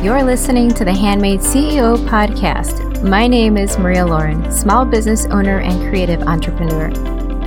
You're 0.00 0.22
listening 0.22 0.70
to 0.74 0.84
the 0.84 0.94
Handmade 0.94 1.40
CEO 1.40 1.98
podcast. 2.06 3.02
My 3.02 3.26
name 3.26 3.56
is 3.56 3.76
Maria 3.78 4.06
Lauren, 4.06 4.48
small 4.52 4.84
business 4.84 5.26
owner 5.26 5.58
and 5.58 5.90
creative 5.90 6.22
entrepreneur. 6.22 6.92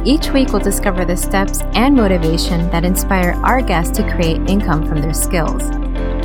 Each 0.03 0.29
week, 0.31 0.49
we'll 0.49 0.59
discover 0.59 1.05
the 1.05 1.15
steps 1.15 1.61
and 1.75 1.95
motivation 1.95 2.69
that 2.71 2.83
inspire 2.83 3.39
our 3.45 3.61
guests 3.61 3.95
to 3.95 4.11
create 4.11 4.49
income 4.49 4.85
from 4.85 5.01
their 5.01 5.13
skills. 5.13 5.63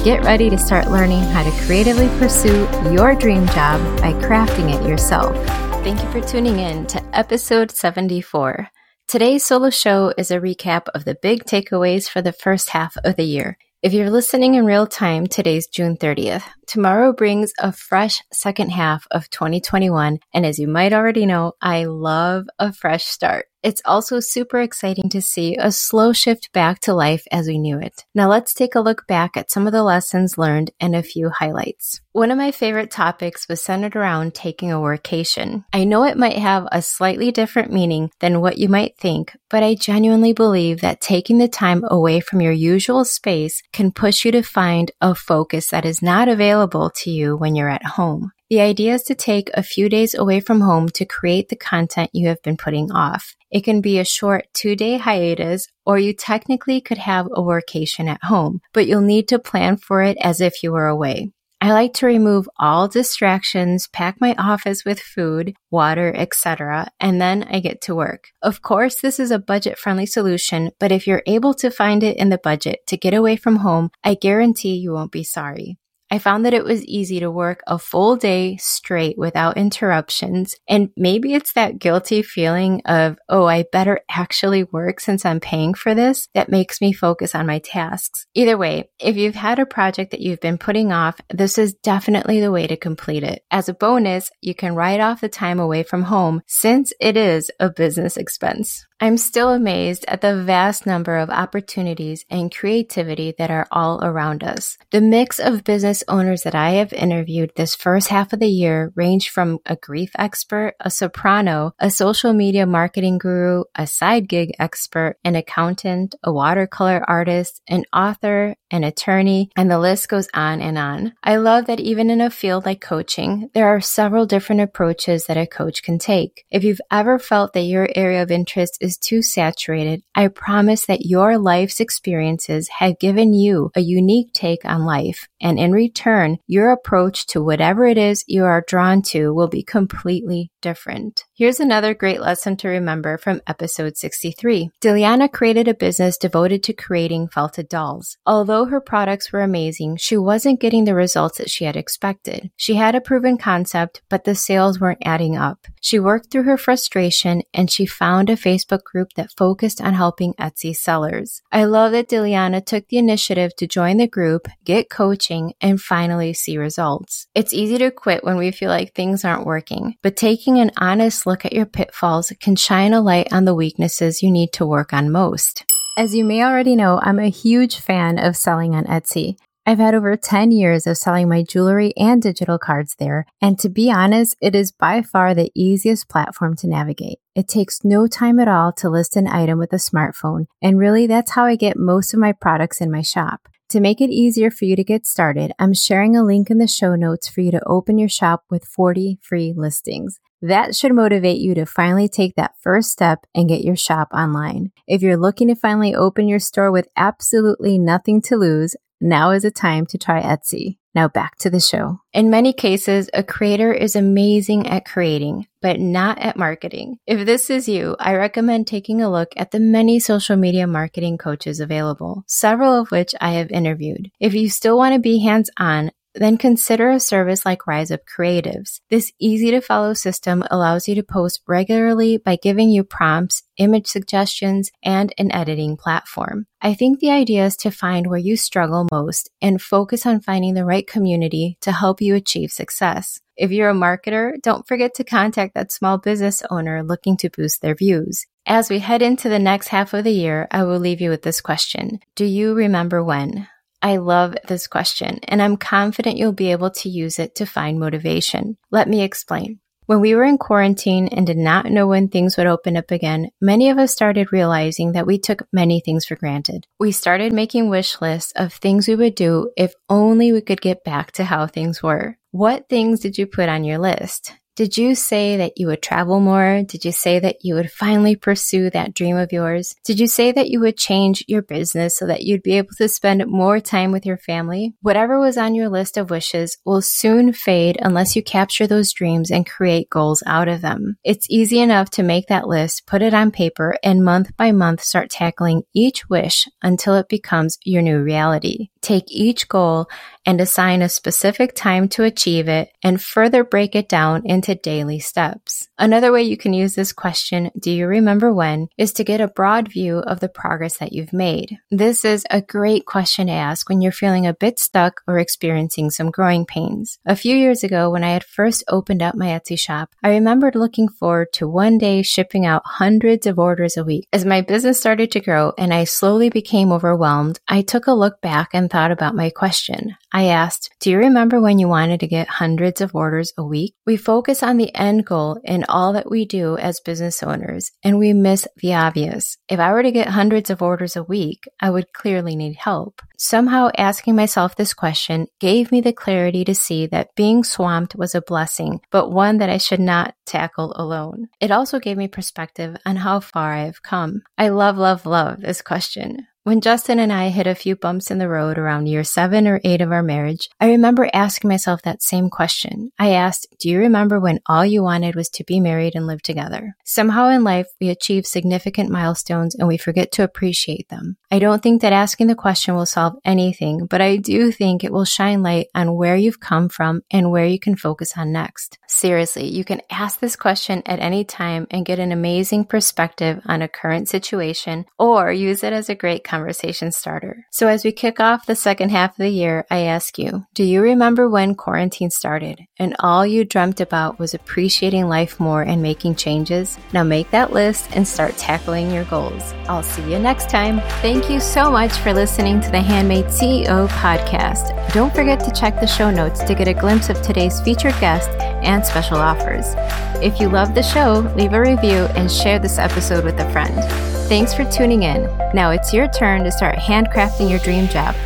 Get 0.02 0.24
ready 0.24 0.50
to 0.50 0.58
start 0.58 0.90
learning 0.90 1.20
how 1.20 1.44
to 1.44 1.64
creatively 1.64 2.08
pursue 2.18 2.68
your 2.90 3.14
dream 3.14 3.46
job 3.46 3.80
by 4.00 4.12
crafting 4.14 4.74
it 4.74 4.84
yourself. 4.84 5.36
Thank 5.84 6.02
you 6.02 6.10
for 6.10 6.20
tuning 6.20 6.58
in 6.58 6.88
to 6.88 7.16
episode 7.16 7.70
74. 7.70 8.68
Today's 9.06 9.44
solo 9.44 9.70
show 9.70 10.12
is 10.18 10.32
a 10.32 10.40
recap 10.40 10.88
of 10.88 11.04
the 11.04 11.14
big 11.22 11.44
takeaways 11.44 12.08
for 12.08 12.20
the 12.20 12.32
first 12.32 12.70
half 12.70 12.96
of 13.04 13.14
the 13.14 13.22
year. 13.22 13.56
If 13.82 13.92
you're 13.92 14.10
listening 14.10 14.54
in 14.54 14.64
real 14.64 14.86
time, 14.86 15.26
today's 15.26 15.66
June 15.66 15.98
30th. 15.98 16.44
Tomorrow 16.66 17.12
brings 17.12 17.52
a 17.60 17.72
fresh 17.72 18.22
second 18.32 18.70
half 18.70 19.06
of 19.10 19.28
2021. 19.28 20.18
And 20.32 20.46
as 20.46 20.58
you 20.58 20.66
might 20.66 20.94
already 20.94 21.26
know, 21.26 21.52
I 21.60 21.84
love 21.84 22.46
a 22.58 22.72
fresh 22.72 23.04
start. 23.04 23.46
It's 23.66 23.82
also 23.84 24.20
super 24.20 24.60
exciting 24.60 25.08
to 25.08 25.20
see 25.20 25.56
a 25.56 25.72
slow 25.72 26.12
shift 26.12 26.52
back 26.52 26.78
to 26.82 26.94
life 26.94 27.26
as 27.32 27.48
we 27.48 27.58
knew 27.58 27.80
it. 27.80 28.04
Now 28.14 28.28
let's 28.28 28.54
take 28.54 28.76
a 28.76 28.80
look 28.80 29.08
back 29.08 29.36
at 29.36 29.50
some 29.50 29.66
of 29.66 29.72
the 29.72 29.82
lessons 29.82 30.38
learned 30.38 30.70
and 30.78 30.94
a 30.94 31.02
few 31.02 31.30
highlights. 31.30 32.00
One 32.12 32.30
of 32.30 32.38
my 32.38 32.52
favorite 32.52 32.92
topics 32.92 33.48
was 33.48 33.60
centered 33.60 33.96
around 33.96 34.34
taking 34.34 34.70
a 34.70 34.76
workation. 34.76 35.64
I 35.72 35.82
know 35.82 36.04
it 36.04 36.16
might 36.16 36.38
have 36.38 36.68
a 36.70 36.80
slightly 36.80 37.32
different 37.32 37.72
meaning 37.72 38.12
than 38.20 38.40
what 38.40 38.58
you 38.58 38.68
might 38.68 38.96
think, 38.98 39.36
but 39.50 39.64
I 39.64 39.74
genuinely 39.74 40.32
believe 40.32 40.80
that 40.82 41.00
taking 41.00 41.38
the 41.38 41.48
time 41.48 41.82
away 41.90 42.20
from 42.20 42.40
your 42.40 42.52
usual 42.52 43.04
space 43.04 43.64
can 43.72 43.90
push 43.90 44.24
you 44.24 44.30
to 44.30 44.42
find 44.42 44.92
a 45.00 45.12
focus 45.12 45.70
that 45.70 45.84
is 45.84 46.00
not 46.00 46.28
available 46.28 46.90
to 46.98 47.10
you 47.10 47.36
when 47.36 47.56
you're 47.56 47.68
at 47.68 47.84
home. 47.84 48.30
The 48.48 48.60
idea 48.60 48.94
is 48.94 49.02
to 49.04 49.16
take 49.16 49.50
a 49.54 49.62
few 49.64 49.88
days 49.88 50.14
away 50.14 50.38
from 50.38 50.60
home 50.60 50.88
to 50.90 51.04
create 51.04 51.48
the 51.48 51.56
content 51.56 52.10
you 52.12 52.28
have 52.28 52.40
been 52.42 52.56
putting 52.56 52.92
off. 52.92 53.34
It 53.50 53.64
can 53.64 53.80
be 53.80 53.98
a 53.98 54.04
short 54.04 54.46
two 54.54 54.76
day 54.76 54.98
hiatus, 54.98 55.66
or 55.84 55.98
you 55.98 56.12
technically 56.12 56.80
could 56.80 56.98
have 56.98 57.26
a 57.26 57.42
workation 57.42 58.08
at 58.08 58.22
home, 58.22 58.60
but 58.72 58.86
you'll 58.86 59.00
need 59.00 59.26
to 59.28 59.40
plan 59.40 59.78
for 59.78 60.00
it 60.00 60.16
as 60.20 60.40
if 60.40 60.62
you 60.62 60.70
were 60.70 60.86
away. 60.86 61.32
I 61.60 61.72
like 61.72 61.94
to 61.94 62.06
remove 62.06 62.48
all 62.60 62.86
distractions, 62.86 63.88
pack 63.88 64.20
my 64.20 64.36
office 64.38 64.84
with 64.84 65.00
food, 65.00 65.54
water, 65.72 66.14
etc., 66.14 66.88
and 67.00 67.20
then 67.20 67.48
I 67.50 67.58
get 67.58 67.80
to 67.82 67.96
work. 67.96 68.28
Of 68.42 68.62
course, 68.62 69.00
this 69.00 69.18
is 69.18 69.32
a 69.32 69.40
budget 69.40 69.76
friendly 69.76 70.06
solution, 70.06 70.70
but 70.78 70.92
if 70.92 71.08
you're 71.08 71.22
able 71.26 71.54
to 71.54 71.70
find 71.70 72.04
it 72.04 72.16
in 72.16 72.28
the 72.28 72.38
budget 72.38 72.80
to 72.86 72.96
get 72.96 73.14
away 73.14 73.34
from 73.34 73.56
home, 73.56 73.90
I 74.04 74.14
guarantee 74.14 74.76
you 74.76 74.92
won't 74.92 75.10
be 75.10 75.24
sorry. 75.24 75.78
I 76.16 76.18
found 76.18 76.46
that 76.46 76.54
it 76.54 76.64
was 76.64 76.82
easy 76.86 77.20
to 77.20 77.30
work 77.30 77.60
a 77.66 77.78
full 77.78 78.16
day 78.16 78.56
straight 78.56 79.18
without 79.18 79.58
interruptions. 79.58 80.54
And 80.66 80.88
maybe 80.96 81.34
it's 81.34 81.52
that 81.52 81.78
guilty 81.78 82.22
feeling 82.22 82.80
of, 82.86 83.18
oh, 83.28 83.44
I 83.44 83.66
better 83.70 84.00
actually 84.10 84.64
work 84.64 85.00
since 85.00 85.26
I'm 85.26 85.40
paying 85.40 85.74
for 85.74 85.94
this 85.94 86.28
that 86.32 86.48
makes 86.48 86.80
me 86.80 86.94
focus 86.94 87.34
on 87.34 87.46
my 87.46 87.58
tasks. 87.58 88.24
Either 88.32 88.56
way, 88.56 88.88
if 88.98 89.18
you've 89.18 89.34
had 89.34 89.58
a 89.58 89.66
project 89.66 90.12
that 90.12 90.22
you've 90.22 90.40
been 90.40 90.56
putting 90.56 90.90
off, 90.90 91.20
this 91.28 91.58
is 91.58 91.74
definitely 91.74 92.40
the 92.40 92.50
way 92.50 92.66
to 92.66 92.78
complete 92.78 93.22
it. 93.22 93.42
As 93.50 93.68
a 93.68 93.74
bonus, 93.74 94.30
you 94.40 94.54
can 94.54 94.74
write 94.74 95.00
off 95.00 95.20
the 95.20 95.28
time 95.28 95.60
away 95.60 95.82
from 95.82 96.04
home 96.04 96.40
since 96.46 96.94
it 96.98 97.18
is 97.18 97.50
a 97.60 97.68
business 97.68 98.16
expense. 98.16 98.86
I'm 98.98 99.18
still 99.18 99.50
amazed 99.50 100.06
at 100.08 100.22
the 100.22 100.42
vast 100.42 100.86
number 100.86 101.18
of 101.18 101.28
opportunities 101.28 102.24
and 102.30 102.54
creativity 102.54 103.34
that 103.36 103.50
are 103.50 103.66
all 103.70 104.02
around 104.02 104.42
us. 104.42 104.78
The 104.90 105.02
mix 105.02 105.38
of 105.38 105.64
business 105.64 106.02
owners 106.08 106.44
that 106.44 106.54
I 106.54 106.70
have 106.70 106.94
interviewed 106.94 107.52
this 107.56 107.74
first 107.74 108.08
half 108.08 108.32
of 108.32 108.40
the 108.40 108.48
year 108.48 108.92
range 108.96 109.28
from 109.28 109.58
a 109.66 109.76
grief 109.76 110.12
expert, 110.18 110.76
a 110.80 110.90
soprano, 110.90 111.72
a 111.78 111.90
social 111.90 112.32
media 112.32 112.64
marketing 112.64 113.18
guru, 113.18 113.64
a 113.74 113.86
side 113.86 114.30
gig 114.30 114.52
expert, 114.58 115.18
an 115.24 115.36
accountant, 115.36 116.14
a 116.22 116.32
watercolor 116.32 117.04
artist, 117.06 117.60
an 117.68 117.84
author, 117.92 118.56
an 118.70 118.84
attorney, 118.84 119.50
and 119.56 119.70
the 119.70 119.78
list 119.78 120.08
goes 120.08 120.28
on 120.34 120.60
and 120.60 120.76
on. 120.76 121.12
I 121.22 121.36
love 121.36 121.66
that 121.66 121.80
even 121.80 122.10
in 122.10 122.20
a 122.20 122.30
field 122.30 122.66
like 122.66 122.80
coaching, 122.80 123.50
there 123.54 123.68
are 123.68 123.80
several 123.80 124.26
different 124.26 124.62
approaches 124.62 125.26
that 125.26 125.36
a 125.36 125.46
coach 125.46 125.82
can 125.82 125.98
take. 125.98 126.44
If 126.50 126.64
you've 126.64 126.80
ever 126.90 127.18
felt 127.18 127.52
that 127.52 127.60
your 127.60 127.88
area 127.94 128.22
of 128.22 128.30
interest 128.30 128.78
is 128.80 128.98
too 128.98 129.22
saturated, 129.22 130.02
I 130.14 130.28
promise 130.28 130.86
that 130.86 131.06
your 131.06 131.38
life's 131.38 131.80
experiences 131.80 132.68
have 132.78 132.98
given 132.98 133.32
you 133.32 133.70
a 133.74 133.80
unique 133.80 134.32
take 134.32 134.64
on 134.64 134.84
life. 134.84 135.28
And 135.40 135.58
in 135.58 135.72
return, 135.72 136.38
your 136.46 136.70
approach 136.70 137.26
to 137.28 137.42
whatever 137.42 137.86
it 137.86 137.98
is 137.98 138.24
you 138.26 138.44
are 138.44 138.64
drawn 138.66 139.02
to 139.02 139.32
will 139.34 139.48
be 139.48 139.62
completely 139.62 140.50
different. 140.62 141.24
Here's 141.34 141.60
another 141.60 141.94
great 141.94 142.20
lesson 142.20 142.56
to 142.58 142.68
remember 142.68 143.18
from 143.18 143.42
episode 143.46 143.96
63. 143.96 144.70
Diliana 144.82 145.30
created 145.30 145.68
a 145.68 145.74
business 145.74 146.16
devoted 146.16 146.62
to 146.64 146.72
creating 146.72 147.28
felted 147.28 147.68
dolls. 147.68 148.16
Although 148.26 148.64
her 148.66 148.80
products 148.80 149.32
were 149.32 149.42
amazing, 149.42 149.96
she 149.98 150.16
wasn't 150.16 150.60
getting 150.60 150.84
the 150.84 150.94
results 150.94 151.38
that 151.38 151.50
she 151.50 151.64
had 151.64 151.76
expected. 151.76 152.50
She 152.56 152.74
had 152.74 152.94
a 152.94 153.00
proven 153.00 153.38
concept, 153.38 154.02
but 154.08 154.24
the 154.24 154.34
sales 154.34 154.80
weren't 154.80 155.02
adding 155.04 155.36
up. 155.36 155.66
She 155.80 155.98
worked 155.98 156.30
through 156.30 156.44
her 156.44 156.56
frustration 156.56 157.42
and 157.52 157.70
she 157.70 157.86
found 157.86 158.30
a 158.30 158.36
Facebook 158.36 158.82
group 158.82 159.12
that 159.14 159.30
focused 159.36 159.80
on 159.80 159.94
helping 159.94 160.34
Etsy 160.34 160.74
sellers. 160.74 161.42
I 161.52 161.64
love 161.64 161.92
that 161.92 162.08
Diliana 162.08 162.64
took 162.64 162.88
the 162.88 162.98
initiative 162.98 163.54
to 163.56 163.66
join 163.66 163.98
the 163.98 164.08
group, 164.08 164.48
get 164.64 164.90
coaching, 165.26 165.54
and 165.60 165.80
finally 165.80 166.32
see 166.32 166.58
results. 166.58 167.26
It's 167.34 167.54
easy 167.54 167.78
to 167.78 167.90
quit 167.90 168.24
when 168.24 168.36
we 168.36 168.50
feel 168.50 168.70
like 168.70 168.94
things 168.94 169.24
aren't 169.24 169.46
working, 169.46 169.96
but 170.02 170.16
taking 170.16 170.58
an 170.58 170.70
honest 170.76 171.26
look 171.26 171.44
at 171.44 171.52
your 171.52 171.66
pitfalls 171.66 172.32
can 172.40 172.56
shine 172.56 172.92
a 172.92 173.00
light 173.00 173.32
on 173.32 173.44
the 173.44 173.54
weaknesses 173.54 174.22
you 174.22 174.30
need 174.30 174.52
to 174.54 174.66
work 174.66 174.92
on 174.92 175.10
most. 175.10 175.64
As 175.98 176.14
you 176.14 176.24
may 176.24 176.42
already 176.42 176.76
know, 176.76 177.00
I'm 177.02 177.18
a 177.18 177.30
huge 177.30 177.78
fan 177.78 178.18
of 178.18 178.36
selling 178.36 178.74
on 178.74 178.84
Etsy. 178.84 179.36
I've 179.68 179.78
had 179.78 179.94
over 179.94 180.16
10 180.16 180.52
years 180.52 180.86
of 180.86 180.96
selling 180.96 181.28
my 181.28 181.42
jewelry 181.42 181.92
and 181.96 182.22
digital 182.22 182.56
cards 182.56 182.94
there, 183.00 183.26
and 183.40 183.58
to 183.58 183.68
be 183.68 183.90
honest, 183.90 184.36
it 184.40 184.54
is 184.54 184.70
by 184.70 185.02
far 185.02 185.34
the 185.34 185.50
easiest 185.56 186.08
platform 186.08 186.54
to 186.58 186.68
navigate. 186.68 187.18
It 187.34 187.48
takes 187.48 187.82
no 187.82 188.06
time 188.06 188.38
at 188.38 188.46
all 188.46 188.72
to 188.74 188.88
list 188.88 189.16
an 189.16 189.26
item 189.26 189.58
with 189.58 189.72
a 189.72 189.76
smartphone, 189.76 190.46
and 190.62 190.78
really 190.78 191.08
that's 191.08 191.32
how 191.32 191.44
I 191.44 191.56
get 191.56 191.76
most 191.76 192.14
of 192.14 192.20
my 192.20 192.32
products 192.32 192.80
in 192.80 192.92
my 192.92 193.02
shop. 193.02 193.48
To 193.70 193.80
make 193.80 194.00
it 194.00 194.10
easier 194.10 194.48
for 194.52 194.64
you 194.64 194.76
to 194.76 194.84
get 194.84 195.06
started, 195.06 195.50
I'm 195.58 195.74
sharing 195.74 196.16
a 196.16 196.22
link 196.22 196.50
in 196.50 196.58
the 196.58 196.68
show 196.68 196.94
notes 196.94 197.28
for 197.28 197.40
you 197.40 197.50
to 197.50 197.66
open 197.66 197.98
your 197.98 198.08
shop 198.08 198.44
with 198.48 198.64
40 198.64 199.18
free 199.20 199.52
listings. 199.56 200.20
That 200.40 200.76
should 200.76 200.92
motivate 200.94 201.38
you 201.38 201.52
to 201.56 201.66
finally 201.66 202.08
take 202.08 202.36
that 202.36 202.54
first 202.60 202.92
step 202.92 203.26
and 203.34 203.48
get 203.48 203.64
your 203.64 203.74
shop 203.74 204.08
online. 204.12 204.70
If 204.86 205.02
you're 205.02 205.16
looking 205.16 205.48
to 205.48 205.56
finally 205.56 205.96
open 205.96 206.28
your 206.28 206.38
store 206.38 206.70
with 206.70 206.86
absolutely 206.96 207.76
nothing 207.76 208.22
to 208.22 208.36
lose, 208.36 208.76
now 209.00 209.32
is 209.32 209.42
the 209.42 209.50
time 209.50 209.84
to 209.86 209.98
try 209.98 210.22
Etsy. 210.22 210.76
Now 210.96 211.08
back 211.08 211.36
to 211.40 211.50
the 211.50 211.60
show. 211.60 212.00
In 212.14 212.30
many 212.30 212.54
cases, 212.54 213.10
a 213.12 213.22
creator 213.22 213.70
is 213.70 213.96
amazing 213.96 214.66
at 214.66 214.86
creating, 214.86 215.46
but 215.60 215.78
not 215.78 216.18
at 216.18 216.38
marketing. 216.38 216.98
If 217.06 217.26
this 217.26 217.50
is 217.50 217.68
you, 217.68 217.96
I 218.00 218.14
recommend 218.14 218.66
taking 218.66 219.02
a 219.02 219.10
look 219.10 219.34
at 219.36 219.50
the 219.50 219.60
many 219.60 220.00
social 220.00 220.36
media 220.36 220.66
marketing 220.66 221.18
coaches 221.18 221.60
available, 221.60 222.24
several 222.26 222.80
of 222.80 222.90
which 222.90 223.14
I 223.20 223.32
have 223.32 223.50
interviewed. 223.50 224.10
If 224.18 224.32
you 224.32 224.48
still 224.48 224.78
want 224.78 224.94
to 224.94 224.98
be 224.98 225.18
hands 225.18 225.50
on, 225.58 225.90
then 226.16 226.38
consider 226.38 226.90
a 226.90 227.00
service 227.00 227.44
like 227.44 227.66
Rise 227.66 227.90
Up 227.90 228.00
Creatives. 228.06 228.80
This 228.90 229.12
easy 229.20 229.50
to 229.50 229.60
follow 229.60 229.94
system 229.94 230.42
allows 230.50 230.88
you 230.88 230.94
to 230.94 231.02
post 231.02 231.42
regularly 231.46 232.16
by 232.16 232.36
giving 232.36 232.70
you 232.70 232.84
prompts, 232.84 233.42
image 233.58 233.86
suggestions, 233.86 234.70
and 234.82 235.12
an 235.18 235.32
editing 235.32 235.76
platform. 235.76 236.46
I 236.60 236.74
think 236.74 236.98
the 236.98 237.10
idea 237.10 237.44
is 237.46 237.56
to 237.58 237.70
find 237.70 238.06
where 238.06 238.18
you 238.18 238.36
struggle 238.36 238.86
most 238.90 239.30
and 239.40 239.60
focus 239.60 240.06
on 240.06 240.20
finding 240.20 240.54
the 240.54 240.64
right 240.64 240.86
community 240.86 241.58
to 241.60 241.72
help 241.72 242.00
you 242.00 242.14
achieve 242.14 242.50
success. 242.50 243.20
If 243.36 243.50
you're 243.50 243.70
a 243.70 243.74
marketer, 243.74 244.40
don't 244.40 244.66
forget 244.66 244.94
to 244.94 245.04
contact 245.04 245.54
that 245.54 245.70
small 245.70 245.98
business 245.98 246.42
owner 246.50 246.82
looking 246.82 247.16
to 247.18 247.30
boost 247.30 247.60
their 247.60 247.74
views. 247.74 248.26
As 248.46 248.70
we 248.70 248.78
head 248.78 249.02
into 249.02 249.28
the 249.28 249.38
next 249.38 249.68
half 249.68 249.92
of 249.92 250.04
the 250.04 250.12
year, 250.12 250.46
I 250.50 250.62
will 250.62 250.78
leave 250.78 251.00
you 251.00 251.10
with 251.10 251.22
this 251.22 251.40
question. 251.40 252.00
Do 252.14 252.24
you 252.24 252.54
remember 252.54 253.02
when? 253.04 253.48
I 253.82 253.96
love 253.96 254.34
this 254.46 254.66
question, 254.66 255.20
and 255.24 255.40
I'm 255.42 255.56
confident 255.56 256.16
you'll 256.16 256.32
be 256.32 256.50
able 256.50 256.70
to 256.70 256.88
use 256.88 257.18
it 257.18 257.34
to 257.36 257.46
find 257.46 257.78
motivation. 257.78 258.56
Let 258.70 258.88
me 258.88 259.02
explain. 259.02 259.60
When 259.86 260.00
we 260.00 260.16
were 260.16 260.24
in 260.24 260.36
quarantine 260.36 261.06
and 261.06 261.24
did 261.24 261.36
not 261.36 261.66
know 261.66 261.86
when 261.86 262.08
things 262.08 262.36
would 262.36 262.48
open 262.48 262.76
up 262.76 262.90
again, 262.90 263.30
many 263.40 263.70
of 263.70 263.78
us 263.78 263.92
started 263.92 264.32
realizing 264.32 264.92
that 264.92 265.06
we 265.06 265.16
took 265.16 265.46
many 265.52 265.78
things 265.78 266.04
for 266.04 266.16
granted. 266.16 266.66
We 266.80 266.90
started 266.90 267.32
making 267.32 267.68
wish 267.68 268.00
lists 268.00 268.32
of 268.34 268.52
things 268.52 268.88
we 268.88 268.96
would 268.96 269.14
do 269.14 269.52
if 269.56 269.74
only 269.88 270.32
we 270.32 270.40
could 270.40 270.60
get 270.60 270.82
back 270.82 271.12
to 271.12 271.24
how 271.24 271.46
things 271.46 271.84
were. 271.84 272.18
What 272.32 272.68
things 272.68 272.98
did 272.98 273.16
you 273.16 273.28
put 273.28 273.48
on 273.48 273.62
your 273.62 273.78
list? 273.78 274.32
Did 274.56 274.78
you 274.78 274.94
say 274.94 275.36
that 275.36 275.58
you 275.58 275.66
would 275.66 275.82
travel 275.82 276.18
more? 276.18 276.62
Did 276.66 276.86
you 276.86 276.90
say 276.90 277.18
that 277.18 277.44
you 277.44 277.54
would 277.56 277.70
finally 277.70 278.16
pursue 278.16 278.70
that 278.70 278.94
dream 278.94 279.18
of 279.18 279.30
yours? 279.30 279.74
Did 279.84 280.00
you 280.00 280.06
say 280.06 280.32
that 280.32 280.48
you 280.48 280.60
would 280.60 280.78
change 280.78 281.22
your 281.28 281.42
business 281.42 281.98
so 281.98 282.06
that 282.06 282.22
you'd 282.22 282.42
be 282.42 282.56
able 282.56 282.70
to 282.78 282.88
spend 282.88 283.26
more 283.26 283.60
time 283.60 283.92
with 283.92 284.06
your 284.06 284.16
family? 284.16 284.72
Whatever 284.80 285.20
was 285.20 285.36
on 285.36 285.54
your 285.54 285.68
list 285.68 285.98
of 285.98 286.08
wishes 286.08 286.56
will 286.64 286.80
soon 286.80 287.34
fade 287.34 287.76
unless 287.82 288.16
you 288.16 288.22
capture 288.22 288.66
those 288.66 288.94
dreams 288.94 289.30
and 289.30 289.46
create 289.46 289.90
goals 289.90 290.22
out 290.26 290.48
of 290.48 290.62
them. 290.62 290.96
It's 291.04 291.26
easy 291.28 291.60
enough 291.60 291.90
to 291.90 292.02
make 292.02 292.28
that 292.28 292.48
list, 292.48 292.86
put 292.86 293.02
it 293.02 293.12
on 293.12 293.32
paper, 293.32 293.76
and 293.84 294.02
month 294.02 294.34
by 294.38 294.52
month 294.52 294.80
start 294.80 295.10
tackling 295.10 295.64
each 295.74 296.08
wish 296.08 296.48
until 296.62 296.94
it 296.94 297.10
becomes 297.10 297.58
your 297.66 297.82
new 297.82 297.98
reality. 297.98 298.68
Take 298.80 299.10
each 299.10 299.48
goal 299.48 299.88
and 300.26 300.40
assign 300.40 300.82
a 300.82 300.88
specific 300.88 301.54
time 301.54 301.88
to 301.88 302.02
achieve 302.02 302.48
it 302.48 302.70
and 302.82 303.00
further 303.00 303.44
break 303.44 303.74
it 303.74 303.88
down 303.88 304.26
into 304.26 304.54
daily 304.54 304.98
steps. 304.98 305.68
Another 305.78 306.12
way 306.12 306.22
you 306.24 306.36
can 306.36 306.52
use 306.52 306.74
this 306.74 306.92
question, 306.92 307.50
do 307.58 307.70
you 307.70 307.86
remember 307.86 308.34
when, 308.34 308.68
is 308.76 308.92
to 308.94 309.04
get 309.04 309.20
a 309.20 309.28
broad 309.28 309.68
view 309.68 309.98
of 309.98 310.20
the 310.20 310.28
progress 310.28 310.78
that 310.78 310.92
you've 310.92 311.12
made. 311.12 311.58
This 311.70 312.04
is 312.04 312.24
a 312.30 312.42
great 312.42 312.86
question 312.86 313.28
to 313.28 313.32
ask 313.32 313.68
when 313.68 313.80
you're 313.80 313.92
feeling 313.92 314.26
a 314.26 314.34
bit 314.34 314.58
stuck 314.58 315.00
or 315.06 315.18
experiencing 315.18 315.90
some 315.90 316.10
growing 316.10 316.44
pains. 316.44 316.98
A 317.06 317.16
few 317.16 317.36
years 317.36 317.62
ago, 317.62 317.90
when 317.90 318.04
I 318.04 318.10
had 318.10 318.24
first 318.24 318.64
opened 318.68 319.02
up 319.02 319.14
my 319.14 319.26
Etsy 319.28 319.58
shop, 319.58 319.90
I 320.02 320.10
remembered 320.10 320.54
looking 320.56 320.88
forward 320.88 321.32
to 321.34 321.48
one 321.48 321.78
day 321.78 322.02
shipping 322.02 322.44
out 322.44 322.62
hundreds 322.64 323.26
of 323.26 323.38
orders 323.38 323.76
a 323.76 323.84
week. 323.84 324.08
As 324.12 324.24
my 324.24 324.40
business 324.40 324.80
started 324.80 325.12
to 325.12 325.20
grow 325.20 325.52
and 325.56 325.72
I 325.72 325.84
slowly 325.84 326.30
became 326.30 326.72
overwhelmed, 326.72 327.38
I 327.48 327.62
took 327.62 327.86
a 327.86 327.92
look 327.92 328.20
back 328.20 328.50
and 328.52 328.70
thought 328.70 328.90
about 328.90 329.14
my 329.14 329.30
question. 329.30 329.96
I 330.16 330.28
asked, 330.28 330.70
Do 330.80 330.88
you 330.88 330.96
remember 330.96 331.42
when 331.42 331.58
you 331.58 331.68
wanted 331.68 332.00
to 332.00 332.06
get 332.06 332.26
hundreds 332.26 332.80
of 332.80 332.94
orders 332.94 333.34
a 333.36 333.44
week? 333.44 333.74
We 333.84 333.98
focus 333.98 334.42
on 334.42 334.56
the 334.56 334.74
end 334.74 335.04
goal 335.04 335.38
in 335.44 335.66
all 335.68 335.92
that 335.92 336.10
we 336.10 336.24
do 336.24 336.56
as 336.56 336.80
business 336.80 337.22
owners, 337.22 337.70
and 337.84 337.98
we 337.98 338.14
miss 338.14 338.48
the 338.56 338.72
obvious. 338.72 339.36
If 339.46 339.60
I 339.60 339.70
were 339.72 339.82
to 339.82 339.92
get 339.92 340.08
hundreds 340.08 340.48
of 340.48 340.62
orders 340.62 340.96
a 340.96 341.02
week, 341.02 341.44
I 341.60 341.68
would 341.68 341.92
clearly 341.92 342.34
need 342.34 342.56
help. 342.56 343.02
Somehow 343.18 343.68
asking 343.76 344.16
myself 344.16 344.56
this 344.56 344.72
question 344.72 345.26
gave 345.38 345.70
me 345.70 345.82
the 345.82 345.92
clarity 345.92 346.46
to 346.46 346.54
see 346.54 346.86
that 346.86 347.14
being 347.14 347.44
swamped 347.44 347.94
was 347.94 348.14
a 348.14 348.22
blessing, 348.22 348.80
but 348.90 349.10
one 349.10 349.36
that 349.36 349.50
I 349.50 349.58
should 349.58 349.80
not 349.80 350.14
tackle 350.24 350.72
alone. 350.76 351.28
It 351.40 351.50
also 351.50 351.78
gave 351.78 351.98
me 351.98 352.08
perspective 352.08 352.74
on 352.86 352.96
how 352.96 353.20
far 353.20 353.52
I 353.52 353.64
have 353.64 353.82
come. 353.82 354.22
I 354.38 354.48
love, 354.48 354.78
love, 354.78 355.04
love 355.04 355.42
this 355.42 355.60
question. 355.60 356.26
When 356.46 356.60
Justin 356.60 357.00
and 357.00 357.12
I 357.12 357.30
hit 357.30 357.48
a 357.48 357.56
few 357.56 357.74
bumps 357.74 358.08
in 358.08 358.18
the 358.18 358.28
road 358.28 358.56
around 358.56 358.86
year 358.86 359.02
seven 359.02 359.48
or 359.48 359.60
eight 359.64 359.80
of 359.80 359.90
our 359.90 360.04
marriage, 360.04 360.48
I 360.60 360.68
remember 360.68 361.10
asking 361.12 361.48
myself 361.48 361.82
that 361.82 362.04
same 362.04 362.30
question. 362.30 362.92
I 363.00 363.14
asked, 363.14 363.48
Do 363.58 363.68
you 363.68 363.80
remember 363.80 364.20
when 364.20 364.38
all 364.46 364.64
you 364.64 364.84
wanted 364.84 365.16
was 365.16 365.28
to 365.30 365.42
be 365.42 365.58
married 365.58 365.96
and 365.96 366.06
live 366.06 366.22
together? 366.22 366.76
Somehow 366.84 367.30
in 367.30 367.42
life, 367.42 367.66
we 367.80 367.88
achieve 367.88 368.28
significant 368.28 368.90
milestones 368.90 369.56
and 369.56 369.66
we 369.66 369.76
forget 369.76 370.12
to 370.12 370.22
appreciate 370.22 370.88
them. 370.88 371.16
I 371.32 371.40
don't 371.40 371.60
think 371.60 371.82
that 371.82 371.92
asking 371.92 372.28
the 372.28 372.36
question 372.36 372.76
will 372.76 372.86
solve 372.86 373.16
anything, 373.24 373.86
but 373.86 374.00
I 374.00 374.16
do 374.16 374.52
think 374.52 374.84
it 374.84 374.92
will 374.92 375.04
shine 375.04 375.42
light 375.42 375.66
on 375.74 375.96
where 375.96 376.14
you've 376.14 376.38
come 376.38 376.68
from 376.68 377.02
and 377.10 377.32
where 377.32 377.46
you 377.46 377.58
can 377.58 377.74
focus 377.74 378.16
on 378.16 378.30
next. 378.30 378.78
Seriously, 378.86 379.48
you 379.48 379.64
can 379.64 379.82
ask 379.90 380.20
this 380.20 380.36
question 380.36 380.84
at 380.86 381.00
any 381.00 381.24
time 381.24 381.66
and 381.72 381.84
get 381.84 381.98
an 381.98 382.12
amazing 382.12 382.66
perspective 382.66 383.42
on 383.46 383.62
a 383.62 383.68
current 383.68 384.08
situation 384.08 384.84
or 384.96 385.32
use 385.32 385.64
it 385.64 385.72
as 385.72 385.88
a 385.88 385.96
great 385.96 386.22
conversation 386.36 386.92
starter. 386.92 387.46
So 387.50 387.66
as 387.66 387.82
we 387.82 387.92
kick 387.92 388.20
off 388.20 388.44
the 388.44 388.54
second 388.54 388.90
half 388.90 389.12
of 389.12 389.16
the 389.16 389.30
year, 389.30 389.64
I 389.70 389.80
ask 389.80 390.18
you, 390.18 390.46
do 390.52 390.64
you 390.64 390.82
remember 390.82 391.30
when 391.30 391.54
quarantine 391.54 392.10
started 392.10 392.60
and 392.78 392.94
all 392.98 393.24
you 393.24 393.42
dreamt 393.44 393.80
about 393.80 394.18
was 394.18 394.34
appreciating 394.34 395.08
life 395.08 395.40
more 395.40 395.62
and 395.62 395.80
making 395.80 396.16
changes? 396.16 396.78
Now 396.92 397.04
make 397.04 397.30
that 397.30 397.54
list 397.54 397.88
and 397.96 398.06
start 398.06 398.36
tackling 398.36 398.90
your 398.90 399.04
goals. 399.04 399.54
I'll 399.66 399.82
see 399.82 400.02
you 400.02 400.18
next 400.18 400.50
time. 400.50 400.80
Thank 401.00 401.30
you 401.30 401.40
so 401.40 401.70
much 401.70 401.92
for 401.92 402.12
listening 402.12 402.60
to 402.60 402.70
the 402.70 402.82
Handmade 402.82 403.26
CEO 403.26 403.88
podcast. 403.88 404.92
Don't 404.92 405.14
forget 405.14 405.40
to 405.40 405.50
check 405.52 405.80
the 405.80 405.86
show 405.86 406.10
notes 406.10 406.42
to 406.44 406.54
get 406.54 406.68
a 406.68 406.74
glimpse 406.74 407.08
of 407.08 407.22
today's 407.22 407.62
featured 407.62 407.98
guest 407.98 408.28
and 408.62 408.84
special 408.84 409.16
offers. 409.16 409.74
If 410.22 410.38
you 410.38 410.50
love 410.50 410.74
the 410.74 410.82
show, 410.82 411.32
leave 411.34 411.54
a 411.54 411.60
review 411.60 412.04
and 412.14 412.30
share 412.30 412.58
this 412.58 412.78
episode 412.78 413.24
with 413.24 413.40
a 413.40 413.50
friend. 413.52 414.15
Thanks 414.28 414.52
for 414.52 414.64
tuning 414.64 415.04
in. 415.04 415.22
Now 415.54 415.70
it's 415.70 415.94
your 415.94 416.08
turn 416.08 416.42
to 416.42 416.50
start 416.50 416.74
handcrafting 416.78 417.48
your 417.48 417.60
dream 417.60 417.86
job. 417.86 418.16